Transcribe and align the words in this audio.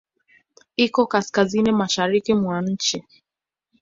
Iko 0.77 1.01
Kaskazini 1.07 1.71
mashariki 1.71 2.33
mwa 2.33 2.61
nchi. 2.61 3.03